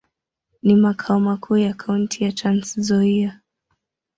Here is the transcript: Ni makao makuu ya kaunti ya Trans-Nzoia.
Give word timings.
Ni 0.63 0.75
makao 0.75 1.19
makuu 1.19 1.57
ya 1.57 1.73
kaunti 1.73 2.23
ya 2.23 2.31
Trans-Nzoia. 2.31 3.39